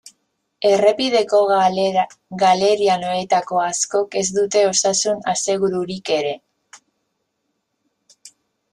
Errepideko 0.69 1.41
galerianoetako 2.45 3.61
askok 3.67 4.19
ez 4.25 4.27
dute 4.41 4.65
osasun 4.73 5.23
asegururik 5.37 6.13
ere. 6.21 6.35